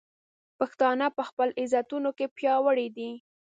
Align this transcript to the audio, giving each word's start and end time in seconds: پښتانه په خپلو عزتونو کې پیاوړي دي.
پښتانه 0.59 1.05
په 1.17 1.23
خپلو 1.29 1.57
عزتونو 1.61 2.09
کې 2.17 2.25
پیاوړي 2.37 2.87
دي. 2.97 3.11